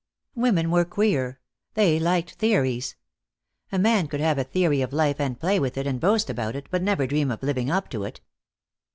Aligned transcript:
Women 0.33 0.71
were 0.71 0.83
queer; 0.83 1.39
they 1.75 1.99
liked 1.99 2.31
theories. 2.33 2.95
A 3.71 3.77
man 3.77 4.07
could 4.07 4.19
have 4.19 4.39
a 4.39 4.43
theory 4.43 4.81
of 4.81 4.93
life 4.93 5.19
and 5.19 5.39
play 5.39 5.59
with 5.59 5.77
it 5.77 5.85
and 5.85 5.99
boast 5.99 6.27
about 6.27 6.55
it, 6.55 6.65
but 6.71 6.81
never 6.81 7.05
dream 7.05 7.29
of 7.29 7.43
living 7.43 7.69
up 7.69 7.87
to 7.91 8.05
it. 8.05 8.19